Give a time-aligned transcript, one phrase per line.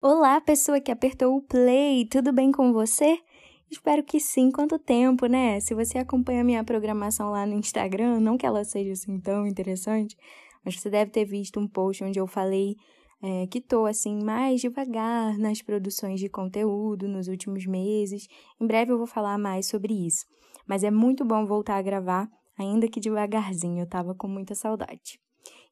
[0.00, 3.18] Olá, pessoa que apertou o play, tudo bem com você?
[3.68, 4.48] Espero que sim.
[4.48, 5.58] Quanto tempo, né?
[5.58, 10.16] Se você acompanha minha programação lá no Instagram, não que ela seja assim tão interessante,
[10.64, 12.76] mas você deve ter visto um post onde eu falei
[13.20, 18.28] é, que estou assim mais devagar nas produções de conteúdo nos últimos meses.
[18.60, 20.24] Em breve eu vou falar mais sobre isso.
[20.64, 25.18] Mas é muito bom voltar a gravar, ainda que devagarzinho, eu tava com muita saudade.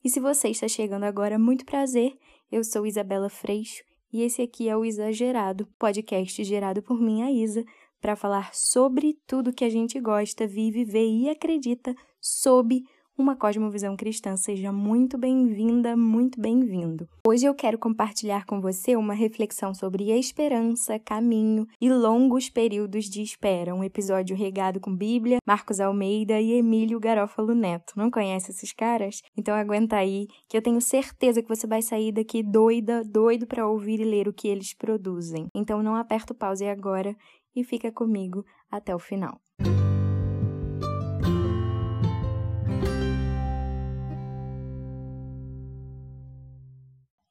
[0.03, 2.13] E se você está chegando agora, muito prazer.
[2.51, 3.85] Eu sou Isabela Freixo
[4.17, 7.63] e esse aqui é o Exagerado, podcast gerado por mim, a Isa,
[8.01, 12.83] para falar sobre tudo que a gente gosta, vive, vê e acredita sob
[13.17, 14.37] uma cosmovisão cristã.
[14.37, 17.09] Seja muito bem-vinda, muito bem-vindo.
[17.27, 23.23] Hoje eu quero compartilhar com você uma reflexão sobre esperança, caminho e longos períodos de
[23.23, 23.75] espera.
[23.75, 27.95] Um episódio regado com Bíblia, Marcos Almeida e Emílio Garófalo Neto.
[27.97, 29.23] Não conhece esses caras?
[29.37, 33.67] Então aguenta aí, que eu tenho certeza que você vai sair daqui doida, doido para
[33.67, 35.47] ouvir e ler o que eles produzem.
[35.55, 37.17] Então não aperta o pause agora
[37.55, 39.41] e fica comigo até o final.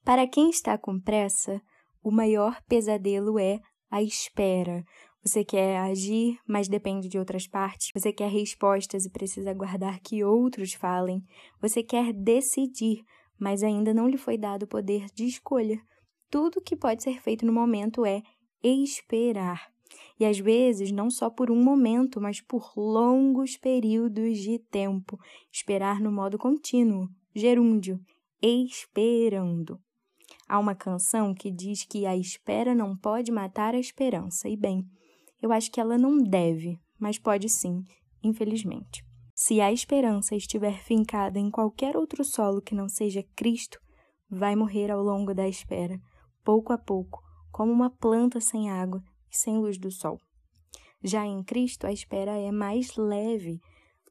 [0.06, 1.60] Para quem está com pressa,
[2.04, 4.84] o maior pesadelo é a espera.
[5.24, 7.90] Você quer agir, mas depende de outras partes.
[7.92, 11.24] Você quer respostas e precisa aguardar que outros falem.
[11.60, 13.02] Você quer decidir,
[13.40, 15.82] mas ainda não lhe foi dado o poder de escolha.
[16.30, 18.22] Tudo que pode ser feito no momento é
[18.64, 19.72] esperar.
[20.20, 25.18] E às vezes, não só por um momento, mas por longos períodos de tempo.
[25.52, 28.00] Esperar no modo contínuo, gerúndio,
[28.40, 29.84] esperando.
[30.48, 34.48] Há uma canção que diz que a espera não pode matar a esperança.
[34.48, 34.86] E bem,
[35.42, 37.84] eu acho que ela não deve, mas pode sim,
[38.24, 39.04] infelizmente.
[39.34, 43.80] Se a esperança estiver fincada em qualquer outro solo que não seja Cristo,
[44.30, 46.00] vai morrer ao longo da espera,
[46.44, 50.20] pouco a pouco, como uma planta sem água e sem luz do sol.
[51.04, 53.60] Já em Cristo, a espera é mais leve,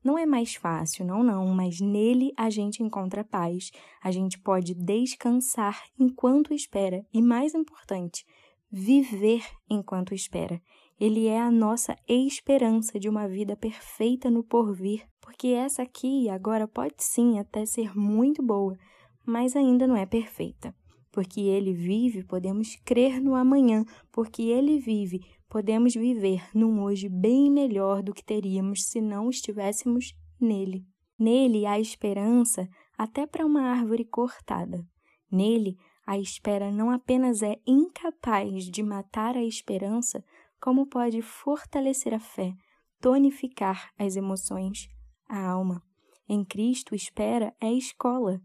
[0.04, 3.70] não é mais fácil, não, não, mas nele a gente encontra paz,
[4.02, 8.26] a gente pode descansar enquanto espera e, mais importante,
[8.70, 10.60] viver enquanto espera.
[11.00, 16.68] Ele é a nossa esperança de uma vida perfeita no porvir, porque essa aqui agora
[16.68, 18.78] pode sim até ser muito boa,
[19.24, 20.74] mas ainda não é perfeita.
[21.14, 27.48] Porque ele vive, podemos crer no amanhã, porque ele vive, podemos viver num hoje bem
[27.52, 30.84] melhor do que teríamos se não estivéssemos nele.
[31.16, 34.84] Nele há esperança até para uma árvore cortada.
[35.30, 40.20] Nele, a espera não apenas é incapaz de matar a esperança,
[40.60, 42.52] como pode fortalecer a fé,
[43.00, 44.88] tonificar as emoções,
[45.28, 45.80] a alma.
[46.28, 48.42] Em Cristo, espera é escola.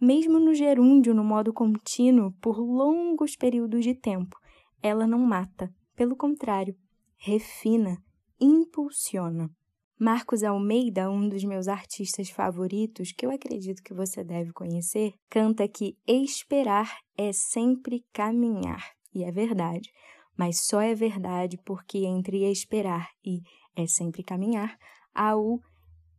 [0.00, 4.36] Mesmo no gerúndio, no modo contínuo, por longos períodos de tempo,
[4.82, 6.76] ela não mata, pelo contrário,
[7.16, 7.96] refina,
[8.40, 9.50] impulsiona.
[9.98, 15.66] Marcos Almeida, um dos meus artistas favoritos, que eu acredito que você deve conhecer, canta
[15.66, 18.92] que esperar é sempre caminhar.
[19.14, 19.90] E é verdade,
[20.36, 23.40] mas só é verdade porque entre esperar e
[23.74, 24.76] é sempre caminhar
[25.14, 25.58] há o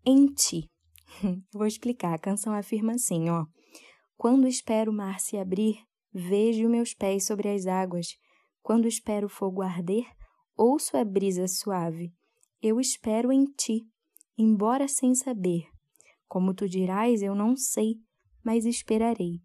[0.03, 0.67] em ti.
[1.53, 2.15] Vou explicar.
[2.15, 3.45] A canção afirma assim, ó:
[4.17, 5.77] Quando espero o mar se abrir,
[6.11, 8.07] vejo meus pés sobre as águas.
[8.63, 10.05] Quando espero o fogo arder,
[10.57, 12.11] ouço a brisa suave.
[12.59, 13.87] Eu espero em ti,
[14.35, 15.67] embora sem saber.
[16.27, 18.01] Como tu dirás, eu não sei,
[18.43, 19.39] mas esperarei.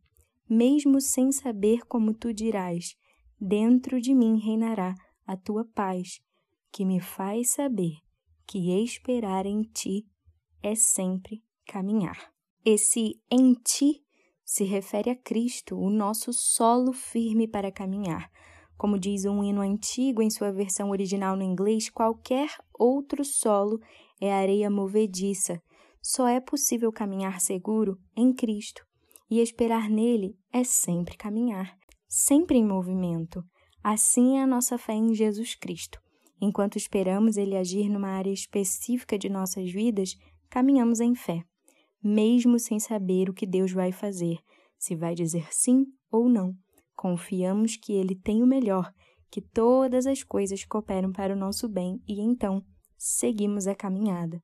[0.49, 2.97] Mesmo sem saber como tu dirás,
[3.39, 4.95] dentro de mim reinará
[5.27, 6.21] a tua paz,
[6.73, 7.99] que me faz saber
[8.47, 10.07] que esperar em ti
[10.63, 12.33] é sempre caminhar.
[12.65, 14.02] Esse em ti
[14.53, 18.31] se refere a Cristo, o nosso solo firme para caminhar.
[18.77, 23.81] Como diz um hino antigo em sua versão original no inglês, qualquer outro solo
[24.21, 25.59] é areia movediça.
[26.03, 28.85] Só é possível caminhar seguro em Cristo.
[29.31, 31.75] E esperar nele é sempre caminhar,
[32.07, 33.43] sempre em movimento.
[33.83, 35.99] Assim é a nossa fé em Jesus Cristo.
[36.39, 40.15] Enquanto esperamos ele agir numa área específica de nossas vidas,
[40.51, 41.43] caminhamos em fé,
[42.03, 44.39] mesmo sem saber o que Deus vai fazer,
[44.79, 46.55] se vai dizer sim ou não.
[46.97, 48.93] Confiamos que Ele tem o melhor,
[49.31, 52.63] que todas as coisas cooperam para o nosso bem e então
[52.99, 54.41] seguimos a caminhada,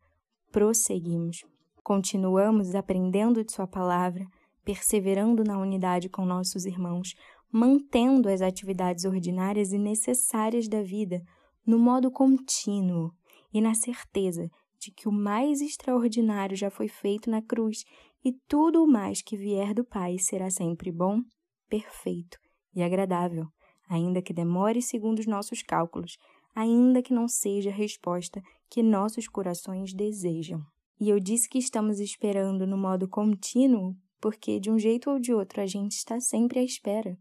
[0.50, 1.44] prosseguimos.
[1.82, 4.24] Continuamos aprendendo de Sua palavra,
[4.64, 7.14] perseverando na unidade com nossos irmãos,
[7.50, 11.22] mantendo as atividades ordinárias e necessárias da vida
[11.66, 13.10] no modo contínuo
[13.52, 17.84] e na certeza de que o mais extraordinário já foi feito na cruz
[18.24, 21.20] e tudo o mais que vier do Pai será sempre bom
[21.68, 22.38] perfeito
[22.74, 23.46] e agradável.
[23.90, 26.18] ainda que demore segundo os nossos cálculos,
[26.54, 30.60] ainda que não seja a resposta que nossos corações desejam.
[31.00, 35.32] E eu disse que estamos esperando no modo contínuo porque, de um jeito ou de
[35.32, 37.16] outro, a gente está sempre à espera.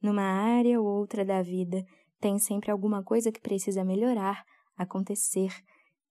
[0.00, 1.84] Numa área ou outra da vida,
[2.20, 4.44] tem sempre alguma coisa que precisa melhorar,
[4.76, 5.52] acontecer,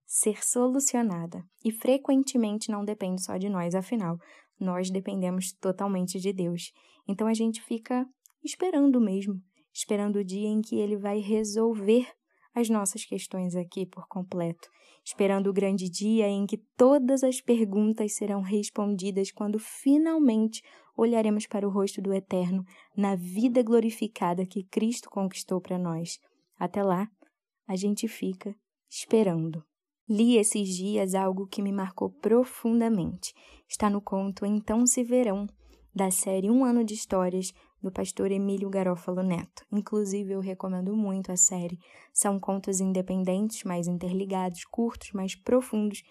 [0.05, 1.43] ser solucionada.
[1.63, 4.17] E frequentemente não depende só de nós, afinal,
[4.59, 6.71] nós dependemos totalmente de Deus.
[7.07, 8.05] Então a gente fica
[8.43, 9.41] esperando mesmo,
[9.73, 12.07] esperando o dia em que ele vai resolver
[12.53, 14.69] as nossas questões aqui por completo,
[15.03, 20.63] esperando o grande dia em que todas as perguntas serão respondidas quando finalmente
[20.95, 22.63] olharemos para o rosto do Eterno
[22.95, 26.17] na vida glorificada que Cristo conquistou para nós.
[26.57, 27.09] Até lá,
[27.67, 28.55] a gente fica
[28.89, 29.61] esperando.
[30.07, 33.33] Li esses dias algo que me marcou profundamente.
[33.67, 35.47] Está no conto Então Se Verão,
[35.95, 39.65] da série Um Ano de Histórias, do pastor Emílio Garófalo Neto.
[39.71, 41.79] Inclusive, eu recomendo muito a série.
[42.13, 46.03] São contos independentes, mais interligados, curtos, mais profundos,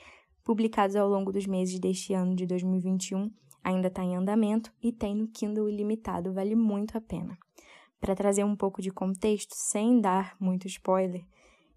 [0.43, 3.31] publicados ao longo dos meses deste ano de 2021.
[3.63, 7.39] Ainda está em andamento e tem no Kindle ilimitado, vale muito a pena.
[8.01, 11.25] Para trazer um pouco de contexto, sem dar muito spoiler,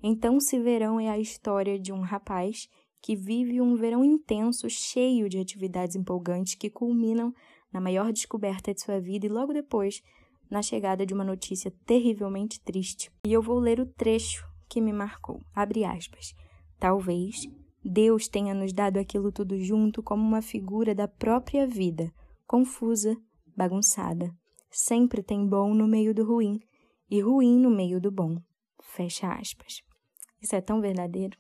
[0.02, 2.68] então, Se Verão é a história de um rapaz
[3.02, 7.34] que vive um verão intenso, cheio de atividades empolgantes que culminam
[7.72, 10.02] na maior descoberta de sua vida e logo depois
[10.50, 13.12] na chegada de uma notícia terrivelmente triste.
[13.26, 15.42] E eu vou ler o trecho que me marcou.
[15.54, 16.34] Abre aspas.
[16.80, 17.48] Talvez
[17.84, 22.12] Deus tenha nos dado aquilo tudo junto como uma figura da própria vida,
[22.46, 23.18] confusa,
[23.56, 24.34] bagunçada.
[24.70, 26.60] Sempre tem bom no meio do ruim
[27.10, 28.38] e ruim no meio do bom.
[28.82, 29.87] Fecha aspas.
[30.42, 31.38] Isso é tão verdadeiro.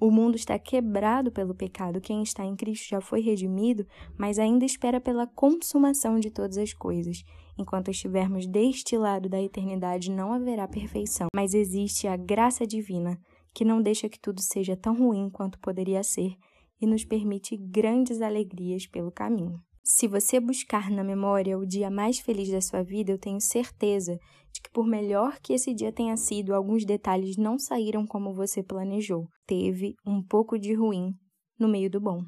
[0.00, 2.00] O mundo está quebrado pelo pecado.
[2.00, 3.86] Quem está em Cristo já foi redimido,
[4.16, 7.22] mas ainda espera pela consumação de todas as coisas.
[7.58, 13.20] Enquanto estivermos deste lado da eternidade, não haverá perfeição, mas existe a graça divina
[13.52, 16.34] que não deixa que tudo seja tão ruim quanto poderia ser
[16.80, 19.60] e nos permite grandes alegrias pelo caminho.
[19.92, 24.16] Se você buscar na memória o dia mais feliz da sua vida, eu tenho certeza
[24.52, 28.62] de que, por melhor que esse dia tenha sido, alguns detalhes não saíram como você
[28.62, 29.26] planejou.
[29.44, 31.12] Teve um pouco de ruim
[31.58, 32.22] no meio do bom.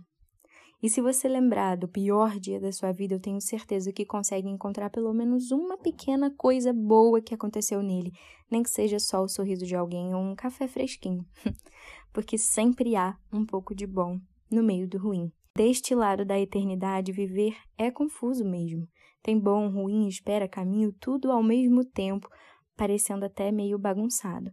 [0.83, 4.49] E se você lembrar do pior dia da sua vida, eu tenho certeza que consegue
[4.49, 8.11] encontrar pelo menos uma pequena coisa boa que aconteceu nele,
[8.51, 11.25] nem que seja só o sorriso de alguém ou um café fresquinho.
[12.13, 14.19] Porque sempre há um pouco de bom
[14.51, 15.33] no meio do ruim.
[15.55, 18.89] Deste lado da eternidade, viver é confuso mesmo.
[19.23, 22.27] Tem bom, ruim, espera, caminho, tudo ao mesmo tempo,
[22.75, 24.51] parecendo até meio bagunçado,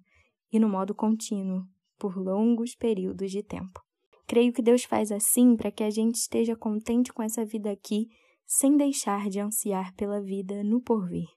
[0.52, 1.64] e no modo contínuo,
[1.98, 3.80] por longos períodos de tempo.
[4.28, 8.10] Creio que Deus faz assim para que a gente esteja contente com essa vida aqui,
[8.46, 11.30] sem deixar de ansiar pela vida no porvir.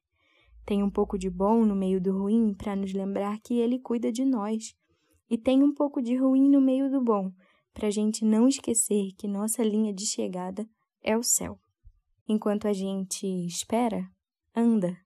[0.66, 4.10] Tem um pouco de bom no meio do ruim para nos lembrar que Ele cuida
[4.10, 4.74] de nós.
[5.30, 7.32] E tem um pouco de ruim no meio do bom
[7.72, 10.68] para a gente não esquecer que nossa linha de chegada
[11.02, 11.58] é o céu.
[12.28, 14.08] Enquanto a gente espera,
[14.54, 14.96] anda,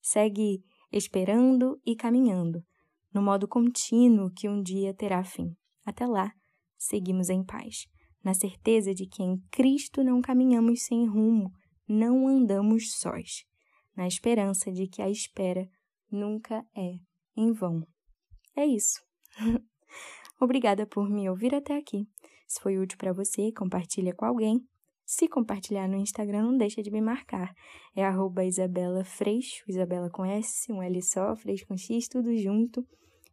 [0.00, 0.62] segue
[0.92, 2.64] esperando e caminhando,
[3.12, 5.56] no modo contínuo que um dia terá fim.
[5.84, 6.32] Até lá,
[6.78, 7.86] seguimos em paz,
[8.22, 11.50] na certeza de que em Cristo não caminhamos sem rumo,
[11.88, 13.44] não andamos sós,
[13.96, 15.68] na esperança de que a espera
[16.10, 16.98] nunca é
[17.36, 17.86] em vão.
[18.56, 19.00] É isso.
[20.40, 22.08] Obrigada por me ouvir até aqui.
[22.46, 24.60] Se foi útil para você, compartilha com alguém.
[25.04, 27.52] Se compartilhar no Instagram, não deixa de me marcar.
[27.94, 32.86] É arroba Isabela Freixo, Isabela com S, um L só, Freixo com X, tudo junto.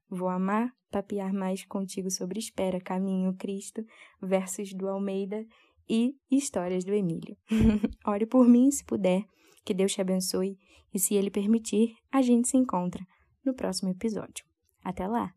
[0.09, 3.85] Vou amar papear mais contigo sobre espera, caminho, Cristo,
[4.21, 5.45] versos do Almeida
[5.89, 7.37] e histórias do Emílio.
[8.05, 9.23] Ore por mim se puder,
[9.65, 10.57] que Deus te abençoe
[10.93, 13.05] e se Ele permitir, a gente se encontra
[13.45, 14.45] no próximo episódio.
[14.83, 15.36] Até lá!